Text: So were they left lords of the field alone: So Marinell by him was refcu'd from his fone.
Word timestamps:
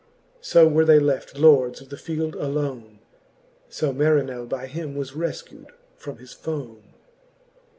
So 0.41 0.67
were 0.67 0.83
they 0.83 0.97
left 0.99 1.37
lords 1.37 1.79
of 1.79 1.89
the 1.89 1.95
field 1.95 2.33
alone: 2.33 3.01
So 3.69 3.93
Marinell 3.93 4.47
by 4.47 4.65
him 4.65 4.95
was 4.95 5.11
refcu'd 5.11 5.69
from 5.95 6.17
his 6.17 6.33
fone. 6.33 6.95